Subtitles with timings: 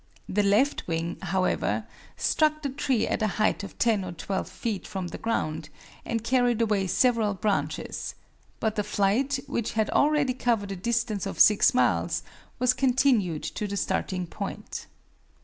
[0.27, 1.85] The left wing, however,
[2.17, 5.69] struck the tree at a height of 10 or 12 feet from the ground
[6.03, 8.15] and carried away several branches;
[8.59, 12.23] but the flight, which had already covered a distance of six miles,
[12.57, 14.87] was continued to the starting point.